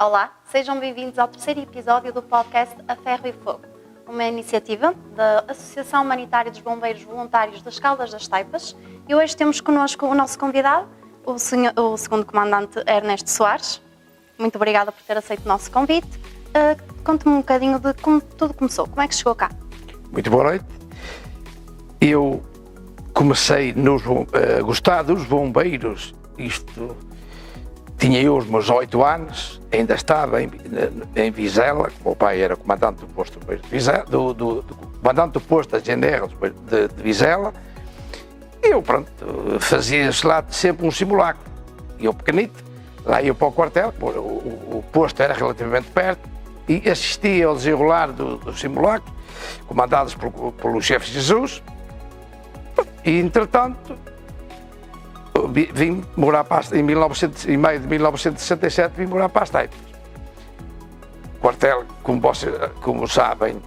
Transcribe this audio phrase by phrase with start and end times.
[0.00, 3.62] Olá, sejam bem-vindos ao terceiro episódio do podcast A Ferro e Fogo,
[4.06, 8.76] uma iniciativa da Associação Humanitária dos Bombeiros Voluntários das Caldas das Taipas.
[9.08, 10.86] E hoje temos connosco o nosso convidado,
[11.26, 13.82] o, senhor, o segundo comandante Ernesto Soares.
[14.38, 16.16] Muito obrigada por ter aceito o nosso convite.
[16.50, 19.50] Uh, Conte-me um bocadinho de como tudo começou, como é que chegou cá?
[20.12, 20.64] Muito boa noite.
[22.00, 22.40] Eu
[23.12, 26.96] comecei nos, a gostar dos bombeiros, isto
[27.98, 30.50] tinha eu os meus oito anos, ainda estava em,
[31.16, 35.32] em Vizela, o meu pai era comandante do posto de Vizela, do, do, do, comandante
[35.32, 37.52] do posto da GNR de, de Vizela,
[38.62, 39.10] eu, pronto,
[39.60, 41.42] fazia-se lá sempre um simulacro.
[41.98, 42.64] E eu, pequenito,
[43.04, 46.28] lá ia para o quartel, o, o, o posto era relativamente perto,
[46.68, 49.12] e assistia ao desenrolar do, do simulacro,
[49.66, 51.62] comandados pelo, pelo chefe Jesus,
[53.04, 53.96] e, entretanto,
[55.52, 59.78] vim morar para, em, 1900, em maio de 1967, vim morar para as Taipas.
[61.36, 63.62] O quartel, como, vocês, como sabem,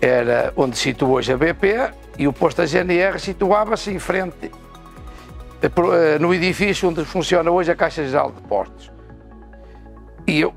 [0.00, 4.50] era onde situa hoje a BP e o posto da GNR situava-se em frente,
[5.62, 8.90] eh, eh, no edifício onde funciona hoje a Caixa Geral de Portos.
[10.26, 10.52] E eu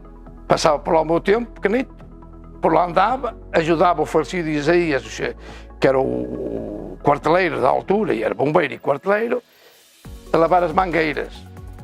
[0.48, 1.94] passava por lá o meu tempo, pequenito,
[2.62, 5.04] por lá andava, ajudava o falecido Isaías,
[5.80, 9.42] que era o quarteleiro da altura, e era bombeiro e quarteleiro,
[10.32, 11.34] a lavar as mangueiras.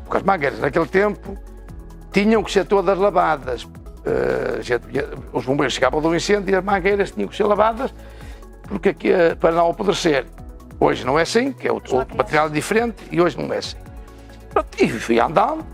[0.04, 1.38] Porque as mangueiras naquele tempo
[2.12, 3.64] tinham que ser todas lavadas.
[3.64, 4.62] Uh,
[5.34, 7.92] os bombeiros chegavam do incêndio e as mangueiras tinham que ser lavadas
[8.68, 10.26] porque aqui, uh, para não apodrecer.
[10.80, 13.78] Hoje não é assim, que é outro, outro material diferente, e hoje não é assim.
[14.78, 15.66] E fui andando,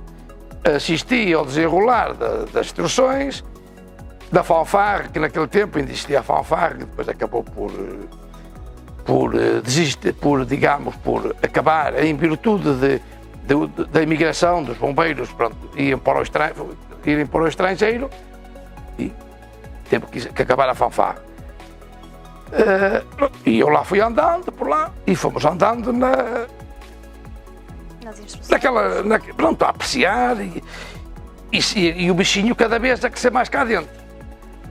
[0.64, 3.44] assisti ao desenrolar da, das instruções,
[4.32, 7.72] da fanfarra, que naquele tempo ainda existia a fanfarra, que depois acabou por
[9.12, 13.02] por, eh, desistir, por digamos, por acabar em virtude de,
[13.44, 18.10] de, da imigração dos bombeiros, pronto, iam para o estrangeiro, irem para o estrangeiro
[18.98, 19.12] e
[19.90, 21.22] teve que, que acabar a fanfarra.
[22.54, 26.48] Uh, e eu lá fui andando por lá e fomos andando na,
[28.50, 30.64] naquela, na, pronto, a apreciar e,
[31.52, 33.92] e, e, o bichinho cada vez a crescer mais cá dentro.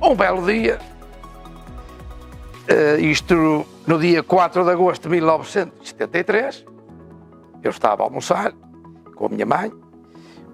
[0.01, 0.79] Um belo dia,
[2.71, 6.65] uh, isto no dia 4 de agosto de 1973,
[7.61, 8.53] eu estava a almoçar
[9.17, 9.69] com a minha mãe,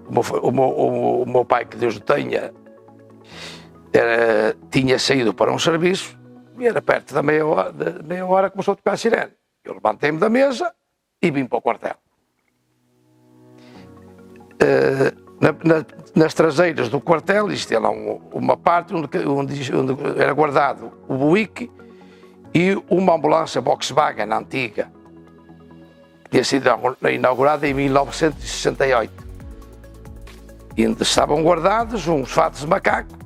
[0.07, 0.69] o meu, o meu,
[1.21, 2.51] o meu pai, que Deus o tenha,
[3.93, 6.17] era, tinha saído para um serviço
[6.57, 9.33] e era perto da meia hora, de meia hora começou a tocar a sirene.
[9.63, 10.73] Eu levantei-me da mesa
[11.21, 11.95] e vim para o quartel.
[14.55, 20.19] Uh, na, na, nas traseiras do quartel existia lá um, uma parte onde, onde, onde,
[20.19, 21.69] era guardado o buíque
[22.53, 24.91] e uma ambulância Volkswagen antiga,
[26.23, 26.69] que tinha sido
[27.11, 29.27] inaugurada em 1968,
[30.75, 33.17] e onde estavam guardados uns fatos de macaco,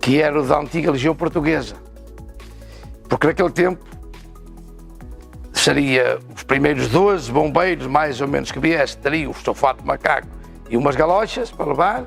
[0.00, 1.76] que eram da antiga Legião Portuguesa.
[3.08, 3.84] Porque naquele tempo
[5.52, 9.86] seria os primeiros 12 bombeiros, mais ou menos, que viessem, teriam o seu fato de
[9.86, 10.28] macaco
[10.68, 12.04] e umas galochas para levar,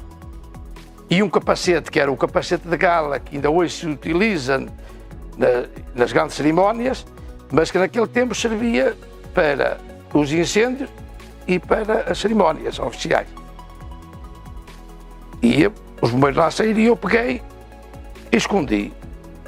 [1.09, 4.65] e um capacete, que era o capacete de gala, que ainda hoje se utiliza
[5.37, 5.47] na,
[5.95, 7.05] nas grandes cerimónias,
[7.51, 8.97] mas que naquele tempo servia
[9.33, 9.77] para
[10.13, 10.89] os incêndios
[11.47, 13.27] e para as cerimónias oficiais.
[15.41, 17.41] E eu, os bombeiros lá saíram e eu peguei
[18.31, 18.91] e escondi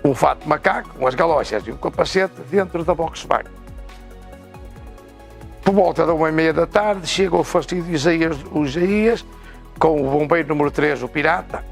[0.04, 3.52] um fato de macaco, umas galochas e um capacete dentro da Volkswagen.
[5.64, 9.26] Por volta da uma e meia da tarde, chega o fastidio Isaías, o Isaías
[9.78, 11.64] com o bombeiro número 3, o Pirata,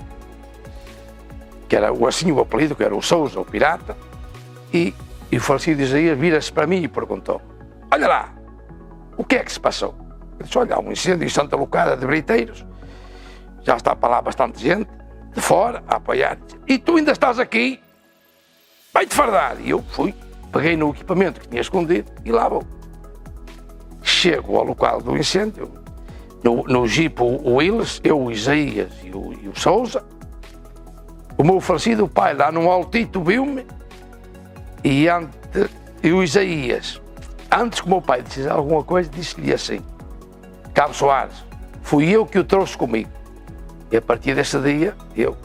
[1.67, 3.97] que era assim o apelido, que era o Souza, o Pirata,
[4.73, 4.93] e,
[5.31, 7.41] e o falecido Isaías vira-se para mim e perguntou:
[7.91, 8.33] Olha lá,
[9.17, 9.95] o que é que se passou?
[10.39, 12.65] Eu disse: Olha, há um incêndio em Santa Lucada de Breiteiros,
[13.63, 14.89] já está para lá bastante gente,
[15.33, 16.37] de fora, a apoiar.
[16.67, 17.79] E tu ainda estás aqui?
[18.93, 19.57] Vai-te fardar.
[19.61, 20.13] E eu fui,
[20.51, 22.63] peguei no equipamento que tinha escondido e lá vou.
[24.01, 25.71] Chego ao local do incêndio,
[26.43, 30.03] no, no Jeep o Willis, eu, o Isaías e o, e o Souza.
[31.37, 33.65] O meu falecido pai lá num altito viu-me
[34.83, 35.29] e, ante,
[36.03, 37.01] e o Isaías,
[37.51, 39.81] antes que o meu pai dissesse alguma coisa, disse-lhe assim:
[40.73, 41.43] Cabo Soares,
[41.81, 43.09] fui eu que o trouxe comigo.
[43.91, 45.35] E a partir desse dia, eu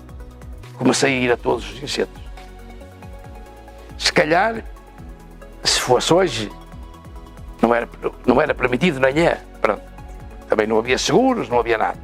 [0.77, 2.23] comecei a ir a todos os incêndios.
[3.97, 4.65] Se calhar,
[5.63, 6.51] se fosse hoje,
[7.61, 7.89] não era,
[8.27, 9.41] não era permitido nem é.
[9.61, 9.83] Pronto.
[10.49, 11.99] Também não havia seguros, não havia nada.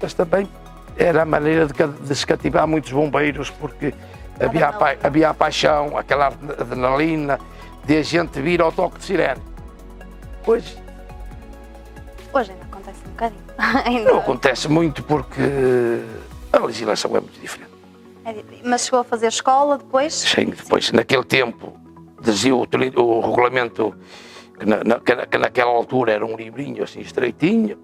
[0.00, 0.48] Mas também
[0.96, 3.94] era a maneira de, de se cativar muitos bombeiros, porque
[4.40, 7.38] havia a, pa havia a paixão, aquela adrenalina
[7.84, 9.40] de a gente vir ao toque de sirene.
[10.46, 10.76] Hoje.
[12.32, 13.42] Hoje ainda acontece bocadinho.
[14.04, 15.42] Não acontece muito porque
[16.52, 17.72] a legislação é muito diferente.
[18.24, 20.14] É, mas chegou a fazer escola depois?
[20.14, 20.96] Sim, depois, Sim.
[20.96, 21.76] naquele tempo,
[22.20, 23.94] dizia o, o regulamento
[24.58, 27.78] que, na, na, que, naquela altura era um livrinho assim estreitinho,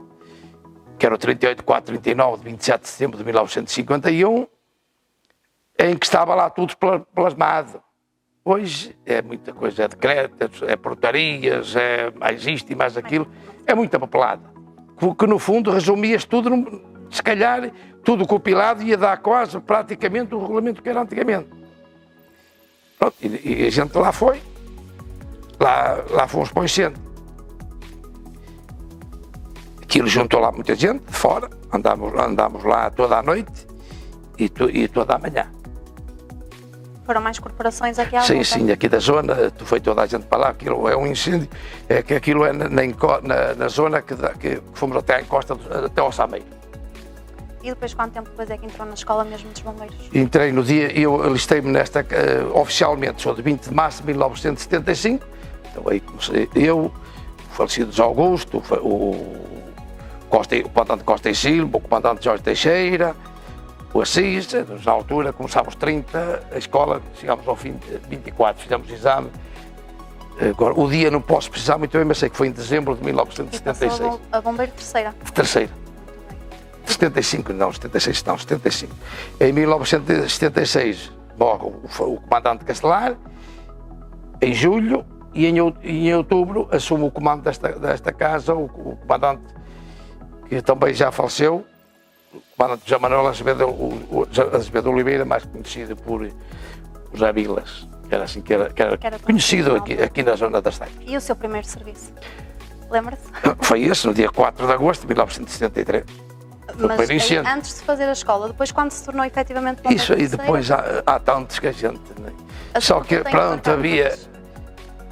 [0.99, 4.47] que era o 38439 de 27 de setembro de 1951,
[5.79, 6.75] em que estava lá tudo
[7.15, 7.81] plasmado.
[8.45, 13.29] Hoje é muita coisa, é decretos, é portarias, é mais isto e mais aquilo,
[13.67, 14.43] é muita papelada.
[15.17, 16.51] Que no fundo resumias tudo,
[17.11, 17.71] se calhar,
[18.03, 21.49] tudo compilado ia dar quase praticamente o regulamento que era antigamente.
[22.99, 24.43] Pronto, e, a gente lá foi,
[25.61, 27.01] lá, lá fomos para o incêndio.
[29.83, 33.67] Aquilo juntou lá muita gente fora, andámos, andámos lá toda a noite
[34.39, 35.58] e, e toda a manhã.
[37.09, 38.49] Foram mais corporações aqui à Sim, volta?
[38.51, 39.35] sim, aqui da zona,
[39.65, 41.49] foi toda a gente para lá, aquilo é um incêndio,
[41.89, 45.57] é que aquilo é na, na, na zona que, que, fomos até à encosta,
[45.87, 46.45] até ao Sameiro.
[47.63, 49.97] E depois quanto tempo depois é que entrou na escola mesmo dos bombeiros?
[50.13, 55.27] Entrei no dia, eu alistei-me nesta, uh, oficialmente, sou de 20 de março de 1975,
[55.71, 59.35] então aí comecei, eu, o falecido José Augusto, o,
[60.29, 63.17] Costa, o comandante Costa e Silva, o comandante Jorge Teixeira,
[63.93, 64.49] o Assis,
[64.85, 69.31] na altura começámos 30, a escola chegámos ao fim de 24, fizemos exame.
[70.41, 73.03] Agora, o dia não posso precisar muito bem, mas sei que foi em dezembro de
[73.05, 73.99] 1976.
[74.15, 75.15] E a bombeiro terceira?
[75.35, 75.71] Terceira.
[76.87, 78.95] 75, não, 76, não, 75.
[79.41, 83.17] Em 1976 morre o, o comandante Castelar,
[84.41, 85.05] em julho,
[85.35, 89.43] e em, em outubro assume o comando desta, desta casa o, o comandante
[90.49, 91.65] que também já faleceu,
[92.85, 94.27] José Manuel Azevedo, o, o
[94.57, 96.29] Azevedo Oliveira, mais conhecido por
[97.13, 100.35] José Vilas, que era assim que era, que era, que era conhecido aqui, aqui na
[100.37, 100.93] zona da Esteira.
[101.07, 102.13] E o seu primeiro serviço?
[102.91, 103.25] Lembra-se?
[103.61, 106.05] Foi esse, no dia 4 de agosto de 1973.
[106.81, 110.71] Mas aí, antes de fazer a escola, depois quando se tornou efetivamente Isso aí depois
[110.71, 112.01] há, há tantos que a gente.
[112.21, 112.33] Né?
[112.81, 114.17] Só que pronto, havia.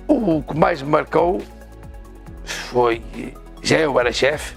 [0.07, 1.43] O que mais me marcou
[2.45, 3.03] foi.
[3.63, 4.57] Já eu era chefe,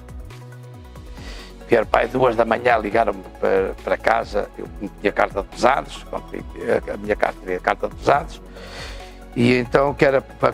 [1.70, 4.68] que era pai, duas da manhã ligaram-me para, para, casa, eu
[5.00, 6.04] tinha carta de pesados,
[6.92, 8.42] a minha carta tinha carta de pesados,
[9.36, 10.52] e então que era para,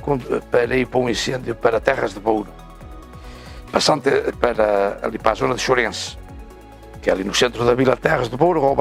[0.52, 2.50] para ir para um incêndio para Terras de Bouro,
[3.72, 4.04] passando
[4.42, 6.18] para, ali para a zona de Chorense,
[7.02, 8.76] que é ali no centro da Vila Terras de Bouro,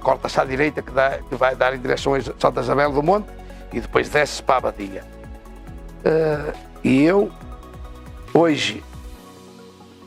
[0.00, 3.28] corta-se à direita que, dá, que vai dar em direção a Santa Isabel do Monte
[3.74, 5.04] e depois desce para a Badia.
[6.00, 7.30] Uh, e eu,
[8.32, 8.82] hoje,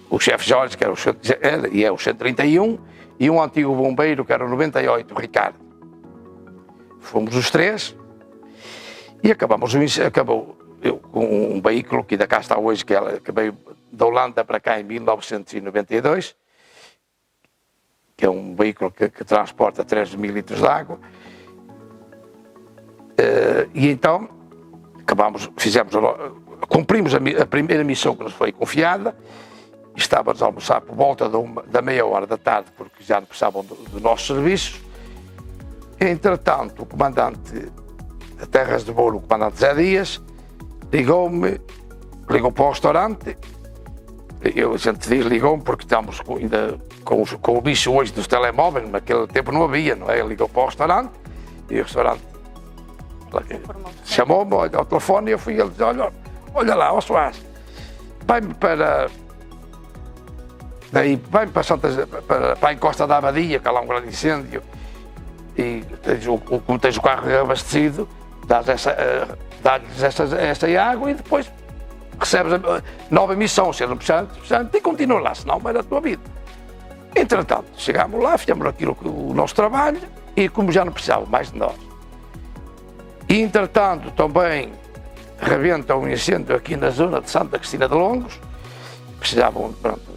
[0.09, 0.97] o chefe Jorge, que era o,
[1.41, 2.77] era, e é o 131,
[3.19, 5.57] e um antigo bombeiro, que era o 98, o Ricardo.
[6.99, 7.95] Fomos os três
[9.23, 13.31] e acabamos, acabou eu, com um veículo que ainda cá está hoje, que, ela, que
[13.31, 13.57] veio
[13.91, 16.35] da Holanda para cá em 1992,
[18.15, 20.99] que é um veículo que, que transporta 3 mil litros de água.
[23.19, 24.29] Uh, e então
[24.99, 25.93] acabamos, fizemos,
[26.67, 29.15] cumprimos a, a primeira missão que nos foi confiada
[29.97, 33.27] estávamos a almoçar por volta da, uma, da meia hora da tarde, porque já não
[33.27, 34.79] precisavam do, do nosso serviço.
[35.99, 37.71] Entretanto, o comandante
[38.39, 40.21] de Terras de Bolo, o comandante Zé Dias,
[40.93, 41.59] ligou-me,
[42.29, 43.35] ligou para o restaurante.
[44.55, 48.13] Eu, a gente diz ligou-me porque estamos com, ainda com, os, com o bicho hoje
[48.13, 50.19] dos telemóveis, naquele tempo não havia, não é?
[50.19, 51.11] Ele ligou para o restaurante
[51.71, 52.21] e o restaurante
[54.05, 56.13] chamou-me ao telefone e eu fui e ele disse, olha,
[56.53, 57.43] olha lá, ó Soares,
[58.25, 59.09] vai-me para
[60.91, 61.89] Daí vai para, Santa,
[62.27, 64.61] para, para a encosta da Abadia, que há lá um grande incêndio,
[65.57, 66.39] e tens o,
[66.79, 68.07] tens o carro abastecido,
[68.45, 71.51] dás essa, uh, dás essa, essa água e depois
[72.19, 74.31] recebes a nova missão, sendo puxante,
[74.73, 76.23] e continua lá, senão vai da tua vida.
[77.15, 79.99] Entretanto, chegámos lá, fizemos aquilo que o nosso trabalho
[80.35, 81.75] e como já não precisavam mais de nós.
[83.27, 84.71] Entretanto, também
[85.39, 88.39] rebenta um incêndio aqui na zona de Santa Cristina de Longos,
[89.19, 90.16] precisavam, pronto,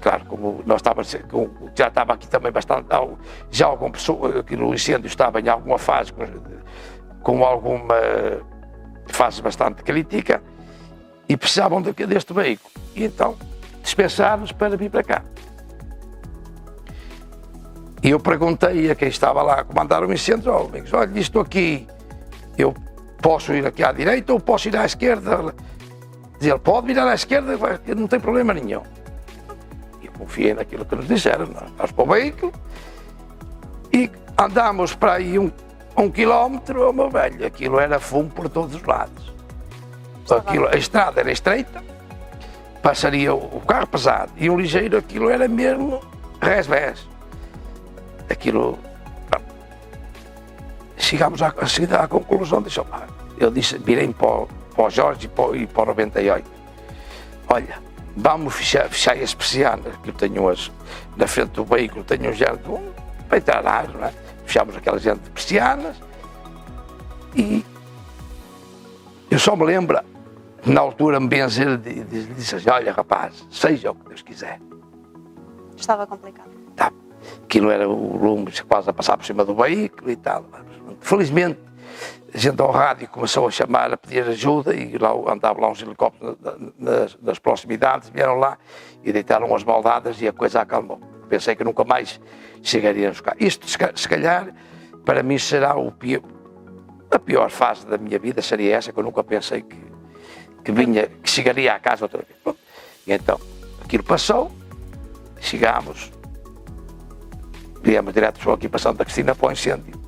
[0.00, 1.14] claro, como nós estávamos,
[1.74, 2.86] já estava aqui também bastante,
[3.50, 6.24] já alguma pessoa, que no incêndio estava em alguma fase, com,
[7.22, 7.94] com alguma
[9.06, 10.42] fase bastante crítica,
[11.28, 12.70] e precisavam de, deste veículo.
[12.94, 13.36] E então
[13.82, 15.22] dispensaram-nos para vir para cá.
[18.02, 21.38] E eu perguntei a quem estava lá a comandar o incêndio, oh, amigos, olha, isto
[21.38, 21.86] aqui,
[22.56, 22.74] eu
[23.20, 25.54] posso ir aqui à direita ou posso ir à esquerda?
[26.40, 27.58] Diz ele, pode virar à esquerda,
[27.94, 28.82] não tem problema nenhum
[30.20, 31.46] confiei naquilo que nos disseram,
[31.78, 32.52] nós para o veículo,
[33.92, 35.50] e andámos para aí um,
[35.96, 39.32] um quilómetro, oh, meu velho, aquilo era fumo por todos os lados.
[40.30, 41.82] Aquilo, a estrada era estreita,
[42.82, 46.00] passaria o carro pesado e um ligeiro, aquilo era mesmo
[46.40, 47.08] resbés.
[48.28, 48.78] Aquilo.
[50.96, 52.80] Chegámos à, à, à conclusão, disse,
[53.38, 56.50] eu disse, virei para o, para o Jorge e para, e para o 98.
[57.48, 60.70] Olha, vamos fechar, fechar as persianas, que eu tenho as,
[61.16, 62.92] na frente do veículo, tenho um género um,
[63.28, 64.12] para entrar ar, não é?
[64.44, 65.96] Fechamos aquela gente de persianas
[67.36, 67.64] e
[69.30, 70.00] eu só me lembro,
[70.66, 74.60] na altura me benzer e disse assim, olha rapaz, seja o que Deus quiser.
[75.76, 76.50] Estava complicado.
[76.76, 76.92] Tá.
[77.44, 80.44] Aquilo era o lume quase a passar por cima do veículo e tal.
[81.00, 81.58] Felizmente,
[82.34, 86.36] gente ao rádio começou a chamar, a pedir ajuda e lá andavam lá uns helicópteros
[86.78, 88.56] nas, nas proximidades, vieram lá
[89.02, 91.00] e deitaram as baldadas e a coisa acalmou.
[91.28, 92.20] Pensei que nunca mais
[92.62, 93.34] chegaríamos cá.
[93.38, 94.52] Isto, se calhar,
[95.04, 96.22] para mim será o pior,
[97.10, 99.78] a pior fase da minha vida, seria essa, que eu nunca pensei que,
[100.64, 102.56] que vinha, que chegaria à casa outra vez.
[103.06, 103.40] E então,
[103.82, 104.50] aquilo passou,
[105.40, 106.12] chegámos,
[107.82, 109.98] viemos direto para Santa Cristina para o incêndio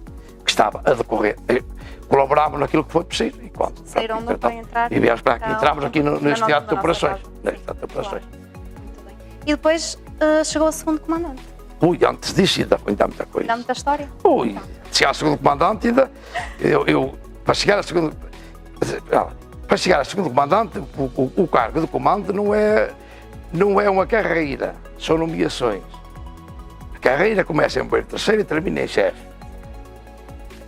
[0.44, 1.36] que estava a decorrer
[2.08, 3.40] colaborámos naquilo que foi preciso.
[3.42, 6.44] E quando Saíram pronto, então, entrar, e viemos para aqui, então, entramos aqui no, neste
[6.44, 7.20] teatro de operações.
[7.42, 8.22] Neste teatro de operações.
[9.44, 11.42] E depois uh, chegou o segundo comandante.
[11.80, 13.40] Ui, antes disso ainda, ainda há muita coisa.
[13.40, 14.08] Ainda há muita história?
[14.22, 14.62] Ui, então.
[14.92, 16.10] chegar ao segundo comandante ainda,
[16.60, 18.16] eu, eu, para chegar ao segundo,
[19.66, 22.90] para chegar ao segundo comandante, o, o, o cargo de comando não é,
[23.52, 25.82] não é uma carreira, são nomeações.
[26.94, 29.31] A carreira começa em bombeiro terceiro e termina em chefe.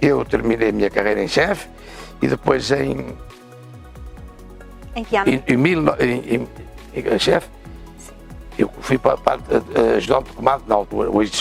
[0.04, 1.66] Eu terminei a minha carreira em chefe
[2.20, 3.16] e depois em.
[4.94, 5.30] Em que ano?
[5.30, 6.46] Em, em, mil, em,
[6.94, 7.48] em, chefe.
[8.58, 11.32] Eu fui para, para uh, ajudante de comando na altura, hoje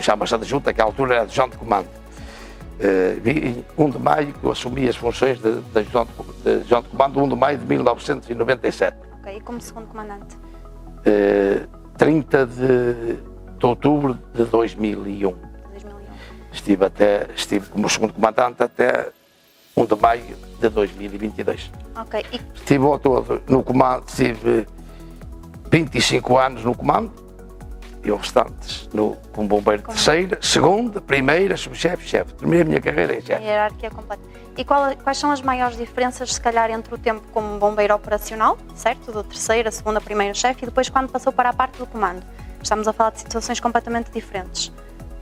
[0.00, 1.88] chama-se de junta, que à altura era ajudante de comando.
[2.78, 6.10] Uh, em 1 de maio eu assumi as funções de, de, ajudante,
[6.44, 8.96] de ajudante de comando, 1 de maio de 1997.
[9.20, 10.36] Ok, e como segundo comandante?
[10.36, 13.14] Uh, 30 de,
[13.58, 15.53] de outubro de 2001.
[16.54, 19.08] Estive, até, estive como segundo comandante até
[19.76, 21.70] 1 de maio de 2022.
[21.96, 22.24] Ok.
[22.32, 22.40] E...
[22.54, 24.66] Estive ao todo no comando, estive
[25.70, 27.12] 25 anos no comando
[28.04, 29.96] e os restantes no, como bombeiro como?
[29.96, 32.34] terceira, segunda, primeira, subchefe, chefe.
[32.34, 33.42] Terminei a minha carreira em chefe.
[33.42, 34.22] Hierarquia completa.
[34.56, 38.56] E qual, quais são as maiores diferenças, se calhar, entre o tempo como bombeiro operacional,
[38.76, 39.10] certo?
[39.10, 42.22] Do terceira, segunda, primeira chefe, e depois quando passou para a parte do comando?
[42.62, 44.70] Estamos a falar de situações completamente diferentes.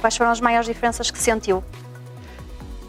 [0.03, 1.63] Quais foram as maiores diferenças que sentiu?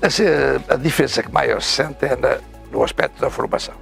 [0.01, 2.39] A, a diferença que maior se sente é na,
[2.71, 3.75] no aspecto da formação.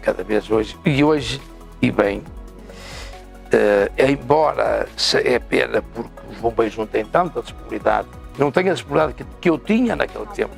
[0.00, 1.38] Cada vez hoje, e hoje,
[1.82, 4.88] e bem, uh, embora
[5.22, 9.50] é pena porque os bombeiros não têm tanta disponibilidade, não têm a disponibilidade que, que
[9.50, 10.56] eu tinha naquele tempo,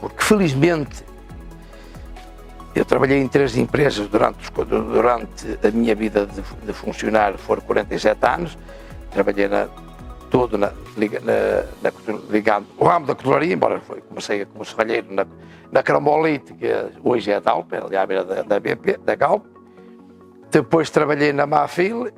[0.00, 1.02] porque felizmente
[2.74, 8.18] eu trabalhei em três empresas durante, durante a minha vida de, de funcionário, foram 47
[8.26, 8.58] anos.
[9.10, 9.68] Trabalhei na,
[10.32, 10.72] todo na, na,
[11.82, 15.26] na, ligado o ramo da cutelaria, embora foi, comecei como serralheiro na,
[15.70, 16.66] na Crambolite, que
[17.04, 19.44] hoje é a Dalp, é ali à beira da, da BP, da Galp.
[20.50, 22.10] Depois trabalhei na Mafil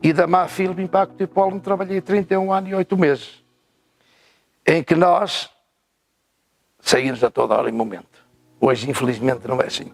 [0.00, 3.44] e da Mafil vim para a Cotipolo, trabalhei 31 anos e 8 meses,
[4.64, 5.50] em que nós
[6.78, 8.24] saímos a toda hora e momento.
[8.60, 9.92] Hoje, infelizmente, não é assim.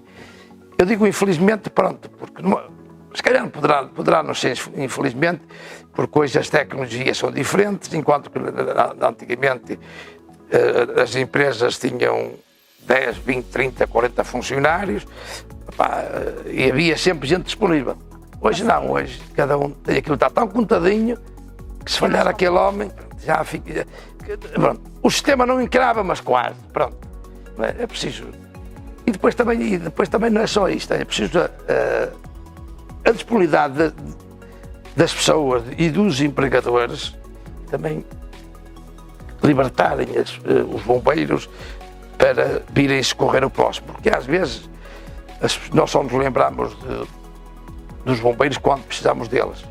[0.76, 2.42] Eu digo infelizmente, pronto, porque
[3.14, 5.42] se calhar poderá, poderá não ser, infelizmente,
[5.92, 8.38] porque hoje as tecnologias são diferentes, enquanto que
[9.00, 9.78] antigamente
[10.50, 12.32] eh, as empresas tinham
[12.86, 15.06] 10, 20, 30, 40 funcionários
[15.76, 16.04] pá,
[16.46, 17.96] e havia sempre gente disponível.
[18.40, 21.16] Hoje não, hoje cada um tem aquilo está tão contadinho
[21.84, 22.90] que se falhar aquele homem
[23.24, 23.86] já fica.
[24.54, 24.80] Pronto.
[25.02, 26.56] O sistema não encrava, mas quase.
[26.72, 26.96] Pronto.
[27.78, 28.26] É preciso.
[29.06, 31.38] E depois também, e depois também não é só isto, é preciso.
[31.38, 32.31] Uh,
[33.04, 33.94] a disponibilidade de,
[34.96, 37.16] das pessoas e dos empregadores
[37.70, 38.04] também
[39.42, 41.48] libertarem as, eh, os bombeiros
[42.16, 43.88] para virem socorrer o próximo.
[43.88, 44.68] Porque às vezes
[45.40, 47.08] as, nós só nos lembramos de,
[48.04, 49.64] dos bombeiros quando precisamos deles.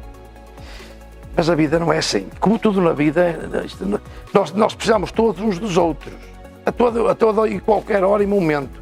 [1.35, 2.27] Mas a vida não é assim.
[2.39, 3.39] Como tudo na vida,
[4.33, 6.13] nós, nós precisamos todos uns dos outros,
[6.65, 8.81] a toda, a toda e qualquer hora e momento.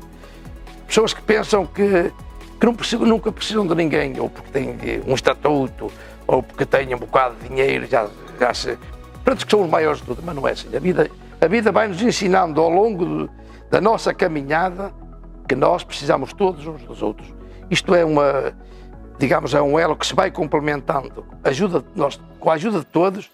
[0.87, 2.11] Pessoas que pensam que
[2.59, 4.75] que não precisam, nunca precisam de ninguém, ou porque têm
[5.07, 5.91] um estatuto,
[6.27, 8.07] ou porque têm um bocado de dinheiro, já,
[8.39, 8.77] já se.
[9.23, 10.75] Pronto, que são os maiores de tudo, mas não é assim.
[10.75, 13.29] A vida, a vida vai nos ensinando ao longo de,
[13.69, 14.91] da nossa caminhada
[15.47, 17.33] que nós precisamos todos uns dos outros.
[17.71, 18.53] Isto é uma,
[19.17, 21.25] digamos, é um elo que se vai complementando.
[21.43, 23.31] Ajuda, nós, com a ajuda de todos,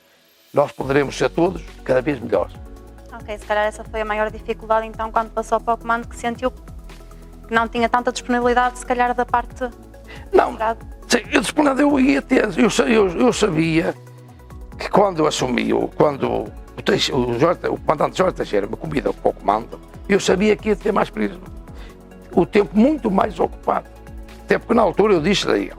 [0.54, 2.54] nós poderemos ser todos cada vez melhores.
[3.14, 6.16] Ok, se calhar essa foi a maior dificuldade então quando passou para o comando que
[6.16, 6.52] sentiu
[7.50, 9.70] não tinha tanta disponibilidade, se calhar, da parte
[10.32, 10.58] Não,
[11.32, 13.94] eu disciplinado eu ia ter, eu, eu, eu sabia
[14.78, 16.50] que quando eu assumi, quando o,
[17.14, 20.76] o, Jorge, o comandante Jorge Teixeira me convida para o comando, eu sabia que ia
[20.76, 21.42] ter mais período,
[22.34, 23.88] o tempo muito mais ocupado.
[24.44, 25.74] Até porque na altura eu disse a ele,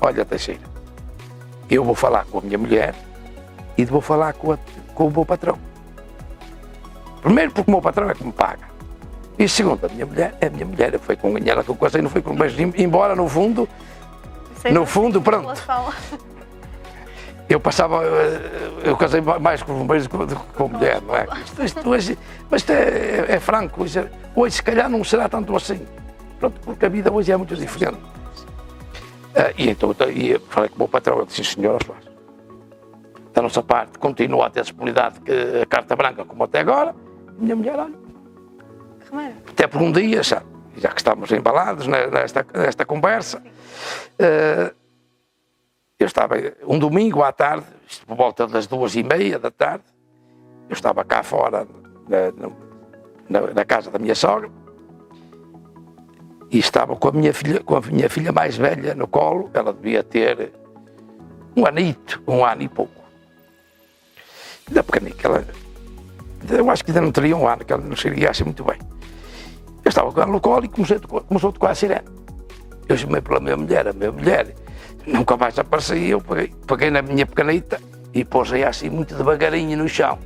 [0.00, 0.60] olha Teixeira,
[1.70, 2.94] eu vou falar com a minha mulher
[3.76, 4.58] e vou falar com, a,
[4.94, 5.58] com o meu patrão.
[7.22, 8.77] Primeiro porque o meu patrão é que me paga.
[9.38, 10.98] E segundo, a minha mulher é a minha mulher.
[10.98, 13.68] Foi com ela que eu casei, não foi com mas embora no fundo,
[14.72, 15.48] no fundo, pronto.
[17.48, 18.02] Eu passava,
[18.84, 21.26] eu casei mais com bombeiros do que com mulher, não é?
[21.44, 22.18] Isto, isto hoje,
[22.50, 25.86] mas isto é, é franco, hoje, hoje se calhar não será tanto assim.
[26.38, 27.96] Pronto, porque a vida hoje é muito diferente.
[27.96, 31.80] Uh, e então e falei com o meu patrão, ele disse, senhor
[33.32, 35.20] da nossa parte continua a ter disponibilidade
[35.62, 36.94] a carta branca como até agora,
[37.38, 38.07] minha mulher, olha.
[39.48, 40.42] Até por um dia, já,
[40.76, 44.74] já que estamos embalados nesta, nesta conversa, uh,
[45.98, 46.36] eu estava
[46.66, 47.66] um domingo à tarde,
[48.06, 49.84] por volta das duas e meia da tarde,
[50.68, 51.66] eu estava cá fora
[52.08, 52.50] na,
[53.28, 54.50] na, na casa da minha sogra
[56.50, 59.72] e estava com a minha filha, com a minha filha mais velha no colo, ela
[59.72, 60.52] devia ter
[61.56, 63.02] um anito, um ano e pouco.
[64.68, 65.46] Ainda pequenina, ela,
[66.50, 68.78] eu acho que ainda não teria um ano, que ela não seria assim muito bem.
[69.88, 72.02] Eu estava com ela no colo e comecei, começou a tocar a sirene.
[72.86, 74.54] Eu chamei pela minha mulher, a minha mulher
[75.06, 77.80] nunca mais aparecia, eu peguei, peguei na minha pequenita
[78.12, 80.18] e pôs-a assim muito devagarinho no chão.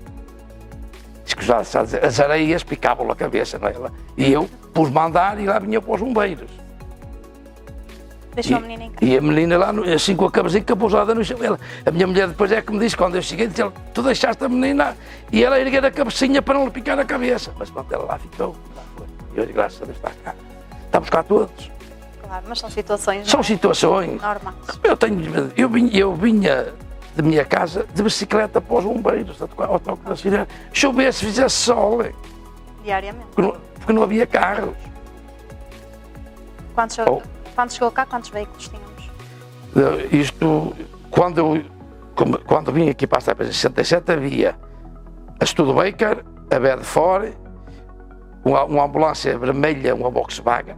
[2.03, 3.75] As areias picavam a cabeça, não é?
[4.17, 6.51] E eu pus mandar e lá vinha para os bombeiros.
[8.35, 9.13] Deixou e, a menina em casa.
[9.13, 11.39] E a menina lá, assim com a cabecinha pousada no chão.
[11.41, 13.63] Ela, a minha mulher depois é que me disse, quando eu cheguei, disse,
[13.95, 14.97] tu deixaste a menina
[15.31, 17.53] e ela erguer a cabecinha para não lhe picar a cabeça.
[17.57, 18.57] Mas pronto, ela lá ficou.
[19.35, 20.35] E hoje, graças a Deus, está cá.
[20.85, 21.71] Estamos cá todos.
[22.23, 23.31] Claro, mas são situações.
[23.31, 24.21] São situações.
[24.21, 24.55] Normais.
[24.83, 26.75] Eu, tenho, eu, vinha, eu vinha
[27.15, 30.47] de minha casa de bicicleta para os bombeiros, ao toque da sirene.
[30.73, 31.99] Chovesse, fizesse sol.
[32.83, 33.27] Diariamente.
[33.35, 34.75] Porque não, porque não havia carros.
[36.75, 37.51] Quando chegou, oh.
[37.55, 40.13] quando chegou cá, quantos veículos tínhamos?
[40.13, 40.75] Isto,
[41.11, 41.65] quando eu
[42.47, 44.57] quando vim aqui para a Estapa 67, havia
[45.41, 47.37] a Studebaker, a Bedford,
[48.45, 50.77] uma, uma ambulância vermelha, uma Volkswagen,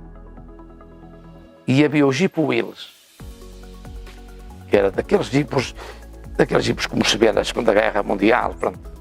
[1.66, 2.88] e havia o Jeep Wills,
[4.68, 5.74] que era daqueles jeepos,
[6.36, 8.94] daqueles jeepos como se vê na Segunda Guerra Mundial, pronto.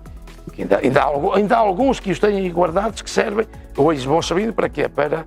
[0.58, 4.54] Ainda, ainda, há, ainda há alguns que os têm guardados que servem, hoje vão servindo
[4.54, 4.88] para quê?
[4.88, 5.26] Para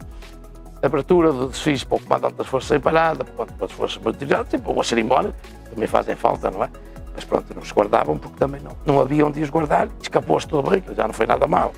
[0.82, 4.72] abertura de desfiles para o comandante das Forças em Parada, para as Forças Militares, tipo
[4.72, 5.34] uma cerimónia,
[5.70, 6.70] também fazem falta, não é?
[7.14, 10.70] Mas pronto, não se guardavam porque também não, não havia onde os guardar, escapou-se tudo
[10.70, 11.72] bem, já não foi nada mal.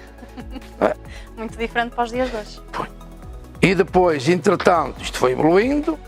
[1.36, 2.60] Muito diferente para os dias de hoje.
[3.60, 5.98] E depois, entretanto, isto foi evoluindo.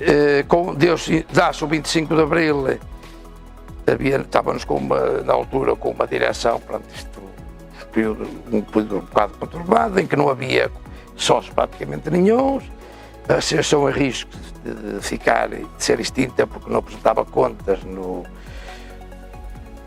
[0.00, 2.78] Eh, com Deus dá-se o 25 de Abril,
[3.86, 7.20] havia, estávamos com uma, na altura com uma direção, pronto, isto,
[8.52, 10.70] um período um bocado conturbado, em que não havia
[11.16, 12.60] sócios praticamente nenhum,
[13.26, 14.30] a associação em risco
[14.62, 18.24] de ficar, de ser extinta porque não apresentava contas no,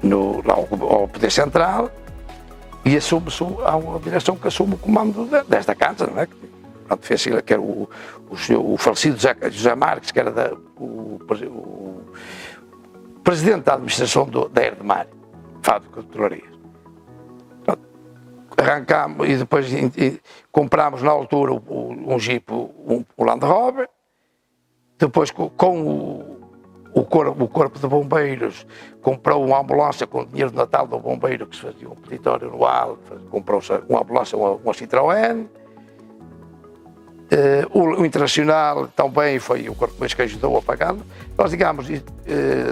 [0.01, 1.91] no, ao, ao Poder Central,
[2.89, 6.27] e assume-se, há uma direção que assume o comando desta casa, não é?
[6.87, 7.87] Pronto, fez que era o,
[8.29, 12.01] o, o falecido José, José Marques, que era da, o, o,
[13.23, 15.05] presidente da administração do, da Erdemar,
[15.61, 16.49] fábrica de petrolarias.
[18.57, 20.19] Arrancámos e depois e, e,
[20.51, 23.87] comprámos na altura um Jeep, um, um Land Rover,
[24.97, 26.38] depois com, com o
[26.93, 28.65] o corpo, o corpo de Bombeiros
[29.01, 32.49] comprou uma ambulância com o dinheiro de Natal do Bombeiro, que se fazia um peditório
[32.49, 32.97] anual,
[33.29, 35.47] comprou-se uma ambulância, uma, uma Citroën.
[37.31, 41.01] Uh, o, o, Internacional também foi o corpo mais que ajudou a pagá-lo.
[41.37, 41.93] Nós, digamos, uh,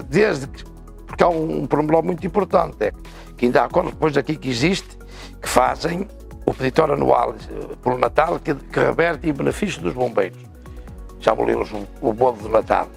[0.09, 0.63] desde que.
[1.05, 2.91] Porque há um, um problema muito importante, é
[3.37, 4.97] que ainda há corpos aqui que existe
[5.41, 6.07] que fazem
[6.45, 10.39] o peditório anual uh, pelo Natal que, que reverte em benefício dos bombeiros.
[11.19, 12.87] Chamam-lhes o, o bolo do Natal.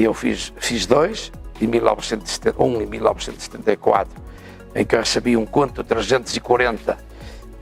[0.00, 4.10] E eu fiz, fiz dois, em 1970, um em 1974,
[4.74, 6.96] em que recebi um conto 340,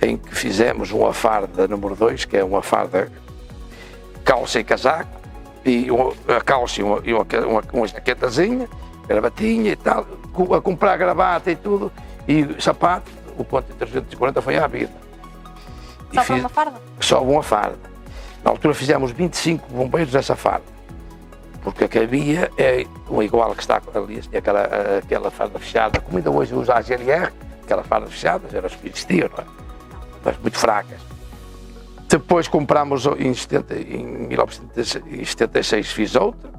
[0.01, 3.11] em que fizemos uma farda número 2, que é uma farda
[4.25, 5.11] calça e casaco,
[5.65, 8.69] e uma, a calça e uma, uma, uma jaquetazinha,
[9.09, 10.07] gravatinha e tal,
[10.57, 11.91] a comprar gravata e tudo,
[12.29, 14.93] e sapato, o conto 340 foi à vida.
[16.15, 16.81] Só fiz, uma farda?
[17.01, 17.81] Só uma farda.
[18.45, 20.78] Na altura fizemos 25 bombeiros dessa farda
[21.63, 24.69] porque a que havia é um igual que está ali, aquela,
[24.99, 28.89] aquela farda fechada, como ainda hoje usa a GLR, aquelas fardas fechadas, eram as que
[28.89, 29.47] existiam, não é?
[30.25, 31.01] Mas muito fracas.
[32.09, 36.51] Depois comprámos em, 70, em 1976 fiz outra,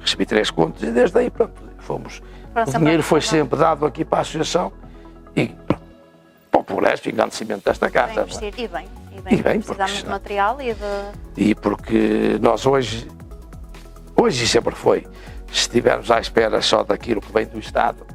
[0.00, 2.20] recebi três contos e desde aí pronto, fomos.
[2.54, 4.72] o dinheiro foi sempre dado aqui para a associação
[5.36, 5.82] e pronto,
[6.50, 8.22] para o progresso e engrandecimento desta casa.
[8.22, 10.80] Investir, e bem, e bem, e bem precisamos de material e de.
[11.36, 13.06] E porque nós hoje,
[14.20, 15.06] hoje sempre foi,
[15.48, 18.06] se estivermos à espera só daquilo que vem do Estado,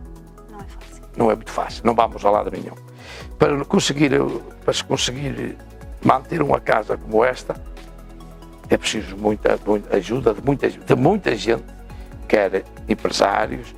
[0.49, 1.03] não é fácil.
[1.17, 2.75] Não é muito fácil, não vamos a lado nenhum.
[3.37, 4.11] Para conseguir,
[4.63, 5.57] para se conseguir
[6.03, 7.55] manter uma casa como esta,
[8.69, 11.65] é preciso muita, muita ajuda de muita, de muita gente,
[12.27, 13.75] quer empresários,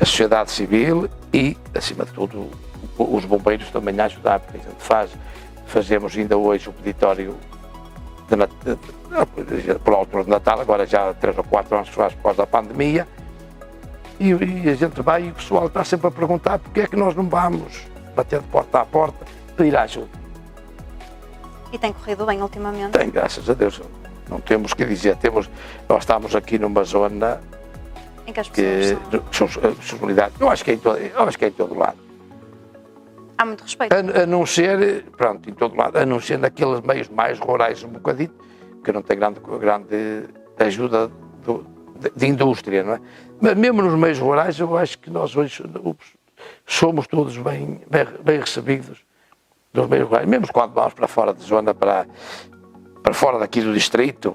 [0.00, 2.50] a sociedade civil e, acima de tudo,
[2.98, 5.10] os bombeiros também a ajudar, porque a gente faz,
[5.66, 7.34] fazemos ainda hoje o peditório
[8.28, 8.74] de,
[9.44, 12.46] de, por altura de Natal, agora já há três ou quatro anos faz após a
[12.46, 13.06] pandemia,
[14.18, 16.96] e, e, a gente vai e o pessoal está sempre a perguntar porque é que
[16.96, 20.08] nós não vamos bater de porta a porta pedir ajuda.
[21.72, 22.92] E tem corrido bem ultimamente?
[22.92, 23.80] Tem, graças a Deus.
[24.28, 25.16] Não temos que dizer.
[25.16, 25.50] Temos,
[25.88, 27.40] nós estamos aqui numa zona
[28.26, 29.48] em que as pessoas que, são...
[29.48, 29.60] são,
[30.40, 32.05] eu acho que é em todo, eu acho que é em todo lado.
[33.38, 33.92] Há muito respeito.
[33.92, 37.82] A, a, não ser, pronto, em todo lado, a não ser naqueles meios mais rurais
[37.84, 38.32] um bocadinho,
[38.82, 40.24] que não tem grande, grande
[40.58, 41.10] ajuda
[41.44, 41.66] do,
[41.98, 43.00] de, de, indústria, não é?
[43.40, 45.62] Mas mesmo nos meios rurais, eu acho que nós hoje
[46.64, 49.04] somos todos bem, bem, bem recebidos
[49.72, 52.06] dos meios rurais, mesmo quando vamos para fora de zona, para,
[53.02, 54.34] para fora daqui do distrito,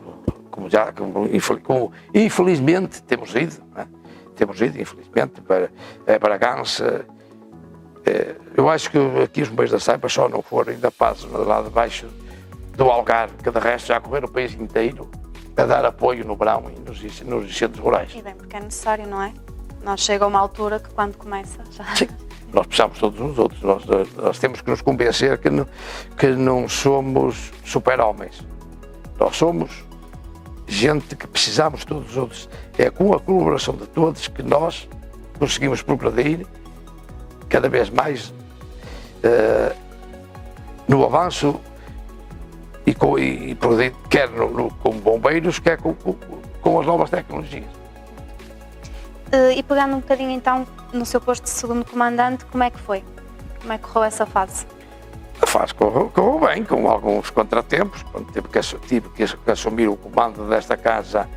[0.52, 1.28] como já, como,
[1.64, 3.88] como infelizmente temos ido, é?
[4.36, 5.72] temos ido, infelizmente, para,
[6.06, 7.06] é, para Gansa.
[8.06, 11.62] É, eu acho que aqui os meios da Saipa só não foram ainda passos lá
[11.62, 12.08] de baixo
[12.76, 15.10] do Algarve, que de resto já correram o país inteiro
[15.56, 18.12] a dar apoio no verão e nos, nos centros rurais.
[18.16, 19.34] E bem, porque é necessário, não é?
[19.84, 21.84] Nós chega a uma altura que quando começa já...
[21.96, 22.08] Sim
[22.54, 23.62] nós precisamos todos uns outros.
[23.62, 23.84] Nós,
[24.16, 25.66] nós, temos que nos convencer que não,
[26.18, 28.46] que não somos super-homens.
[29.20, 29.86] Nós somos
[30.68, 32.50] gente que precisamos todos os outros.
[32.78, 34.88] É com a colaboração de todos que nós
[35.40, 36.46] conseguimos progredir
[37.52, 39.76] cada vez mais uh,
[40.88, 41.60] no avanço
[42.86, 43.58] e, com, e, e
[44.10, 46.16] quer no, no, com bombeiros, quer com, com,
[46.62, 47.70] com as novas tecnologias.
[49.28, 52.80] Uh, e pegando um bocadinho então no seu posto de segundo comandante, como é que
[52.80, 53.04] foi?
[53.60, 54.66] Como é que correu essa fase?
[55.42, 60.48] A fase correu, correu bem, com alguns contratempos, tive que, tive que assumir o comando
[60.48, 61.28] desta casa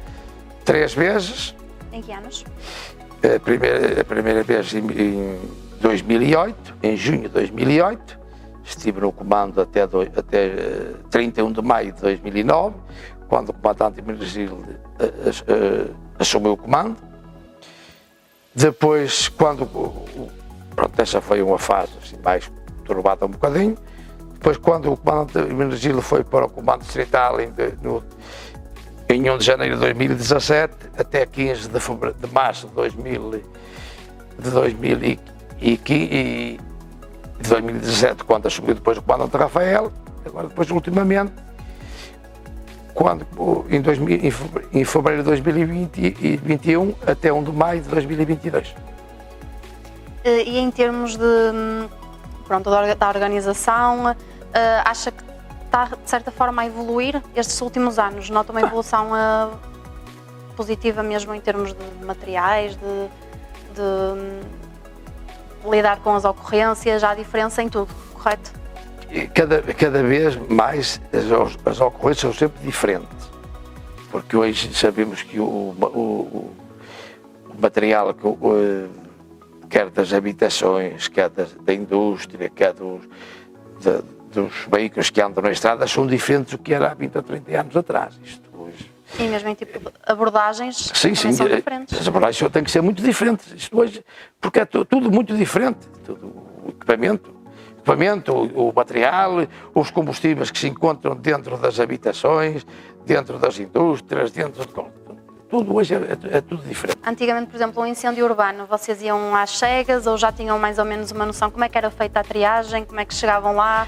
[0.65, 1.55] três vezes.
[1.93, 2.45] Em que anos?
[3.23, 5.39] A primeira, a primeira vez em, em
[5.85, 8.19] 2008, em junho de 2008,
[8.65, 10.51] estive no comando até, do, até
[11.11, 12.75] 31 eh, de maio de 2009,
[13.29, 14.65] quando o comandante Emergil
[14.99, 15.13] eh,
[15.47, 16.97] eh, assumiu o comando
[18.55, 19.67] depois, quando.
[20.75, 22.51] Pronto, essa foi uma fase assim, mais
[22.85, 23.77] turbada um bocadinho.
[24.33, 28.03] Depois, quando o comandante Menegilo foi para o comando distrital em, no,
[29.09, 33.43] em 1 de janeiro de 2017 até 15 de, de março de, 2000,
[34.39, 39.93] de 2015, 2017, quando assumiu depois o comandante Rafael,
[40.25, 41.33] agora depois ultimamente
[42.95, 43.27] quando,
[43.69, 44.21] em, 2000,
[44.73, 48.75] em fevereiro de 2021 até 1 de maio de 2022.
[50.23, 51.25] Eh, e em termos de,
[52.47, 54.15] pronto, da organização,
[54.53, 55.25] eh, acha que
[55.65, 58.31] está de certa forma a evoluir estes últimos anos?
[58.31, 59.49] Nota uma evolução eh,
[60.57, 63.09] positiva mesmo em termos de materiais, de,
[63.75, 64.64] de
[65.71, 68.53] lidar com as ocorrências, há diferença em tudo, correto?
[69.33, 73.31] cada, cada vez mais as, as ocorrências são sempre diferentes,
[74.11, 76.55] porque hoje sabemos que o, o,
[77.49, 78.89] o material, que, o,
[79.69, 83.03] quer das habitações, quer da, da indústria, quer dos,
[84.33, 87.61] dos veículos que andam na estrada, são diferentes do que era há 20 ou 30
[87.61, 88.19] anos atrás.
[88.23, 88.44] Isto.
[89.19, 92.01] E mesmo em tipo abordagens sim, sim, são diferentes.
[92.01, 94.05] As abordagens têm que ser muito diferentes, isto hoje,
[94.41, 96.27] porque é tudo muito diferente, tudo,
[96.65, 97.35] o equipamento,
[97.79, 102.67] equipamento, o, o material, os combustíveis que se encontram dentro das habitações,
[103.07, 104.73] dentro das indústrias, dentro de
[105.49, 106.99] tudo hoje é, é, é, tudo diferente.
[107.07, 110.85] Antigamente, por exemplo, um incêndio urbano, vocês iam às cegas ou já tinham mais ou
[110.85, 113.87] menos uma noção como é que era feita a triagem, como é que chegavam lá?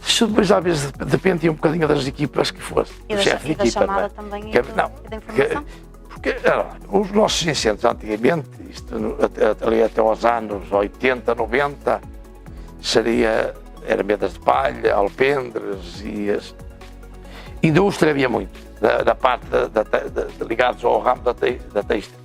[0.00, 2.92] Isso depois às vezes dependia um bocadinho das equipas que fosse.
[3.08, 4.08] E da, chefe de equipa, chamada é?
[4.08, 5.64] também que, não, da informação?
[5.64, 8.94] Que, porque era, os nossos incêndios antigamente, isto,
[9.64, 12.00] ali até aos anos 80, 90,
[12.82, 13.54] seria,
[13.86, 16.54] era medas de palha, alpendres e as...
[17.62, 21.82] indústria havia muito, da, da parte da, da, da, ligados ao ramo da, te, da
[21.82, 22.18] têxtil.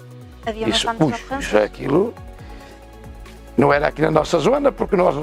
[0.46, 2.14] Havia isso, ui, isso, aquilo
[3.56, 5.16] não era aqui na nossa zona, porque nós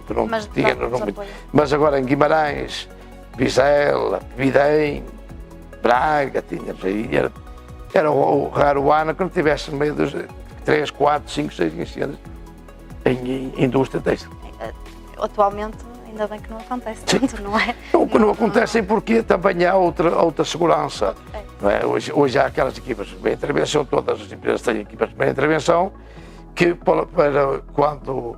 [0.00, 2.88] pronto, não mas, tínhamos, não, mas agora em Guimarães,
[3.36, 5.04] Vizela, Videm,
[5.82, 7.32] Braga, tínhamos aí, era,
[7.92, 10.14] era o, o raro ano que não tivesse no meio dos
[10.64, 12.18] 3, 4, 5, 6 incêndios
[13.04, 14.30] em, em indústria têxtil.
[15.18, 17.74] Atualmente, ainda bem que não acontece tanto, não é?
[17.92, 21.14] O que não, não acontece é porque também há outra, outra segurança.
[21.60, 21.84] Não é?
[21.84, 25.92] hoje, hoje há aquelas equipas de intervenção, todas as empresas têm equipas de intervenção,
[26.54, 28.36] que para, para quando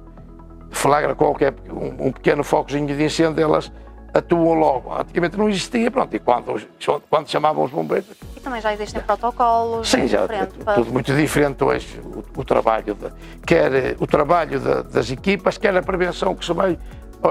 [0.70, 3.70] flagra qualquer um, um pequeno focozinho de incêndio, elas
[4.12, 4.92] atuam logo.
[4.94, 6.61] Antigamente não existia, pronto, e quando,
[7.11, 8.09] quando chamavam os bombeiros.
[8.37, 9.88] E também já existem protocolos.
[9.88, 13.12] Sim, já é tudo muito diferente hoje, o, o trabalho, de,
[13.46, 16.79] quer o trabalho de, das equipas, quer a prevenção que se vai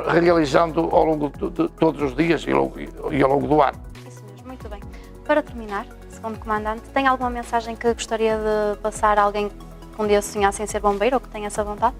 [0.07, 2.79] realizando ao longo de, de todos os dias e ao, longo,
[3.11, 3.79] e ao longo do ano.
[4.07, 4.81] Isso mesmo, muito bem.
[5.25, 10.05] Para terminar, segundo comandante, tem alguma mensagem que gostaria de passar a alguém que um
[10.05, 11.95] dia sonhasse em ser bombeiro ou que tenha essa vontade?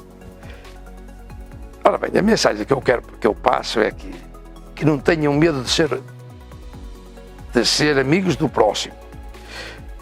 [1.88, 4.12] Ora bem, a mensagem que eu quero que eu passo é que,
[4.74, 6.02] que não tenham medo de ser,
[7.54, 8.96] de ser amigos do próximo.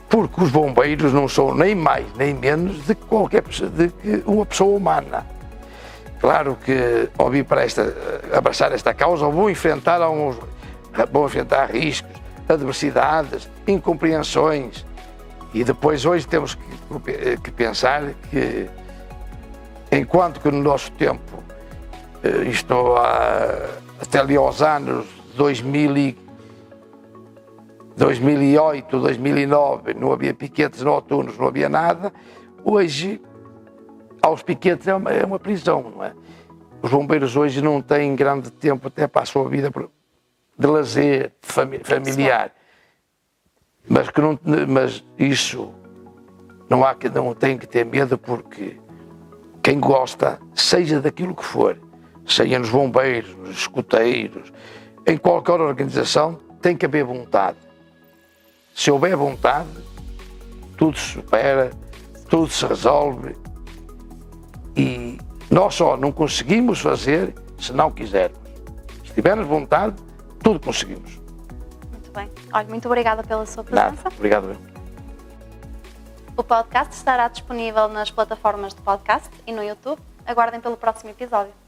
[0.08, 3.92] Porque os bombeiros não são nem mais nem menos de qualquer de
[4.26, 5.28] uma pessoa humana.
[6.22, 7.94] Claro que ao vir para esta,
[8.32, 10.38] abraçar esta causa, vou enfrentar alguns,
[11.12, 12.16] vou enfrentar riscos,
[12.48, 14.86] adversidades, incompreensões.
[15.54, 16.56] E depois hoje temos
[17.04, 18.70] que, que pensar que
[19.92, 21.44] enquanto que no nosso tempo
[22.50, 23.70] isto há,
[24.02, 25.06] até ali aos anos
[25.36, 26.18] 2000 e,
[27.96, 32.12] 2008, 2009, não havia piquetes noturnos, não havia nada.
[32.64, 33.22] Hoje,
[34.22, 36.14] aos piquetes é uma, é uma prisão, é?
[36.82, 39.72] Os bombeiros hoje não têm grande tempo até para a sua vida
[40.58, 42.52] de lazer, familiar.
[43.88, 45.74] Mas, que não, mas isso
[46.70, 48.78] não, há, não tem que ter medo porque
[49.62, 51.78] quem gosta, seja daquilo que for,
[52.26, 54.52] seja nos bombeiros, nos escuteiros,
[55.06, 57.58] em qualquer organização, tem que haver vontade.
[58.74, 59.70] Se houver vontade,
[60.78, 61.72] tudo se supera,
[62.30, 63.36] tudo se resolve
[64.76, 65.20] e
[65.52, 68.40] nós só não conseguimos fazer se não quisermos.
[69.06, 69.96] Se tivermos vontade,
[70.42, 71.22] tudo conseguimos.
[71.92, 72.30] Muito bem.
[72.52, 73.92] Olha, muito obrigada pela sua presença.
[73.92, 74.16] Nada.
[74.16, 74.58] Obrigado.
[76.36, 80.02] O podcast estará disponível nas plataformas de podcast e no YouTube.
[80.26, 81.63] Aguardem pelo próximo episódio.